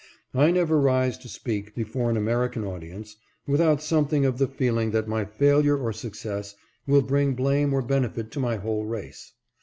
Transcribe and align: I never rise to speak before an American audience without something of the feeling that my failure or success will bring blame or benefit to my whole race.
I 0.33 0.49
never 0.49 0.79
rise 0.81 1.15
to 1.19 1.27
speak 1.29 1.75
before 1.75 2.09
an 2.09 2.17
American 2.17 2.63
audience 2.63 3.17
without 3.45 3.83
something 3.83 4.25
of 4.25 4.39
the 4.39 4.47
feeling 4.47 4.89
that 4.89 5.07
my 5.07 5.25
failure 5.25 5.77
or 5.77 5.93
success 5.93 6.55
will 6.87 7.03
bring 7.03 7.35
blame 7.35 7.71
or 7.71 7.83
benefit 7.83 8.31
to 8.31 8.39
my 8.39 8.55
whole 8.55 8.87
race. 8.87 9.31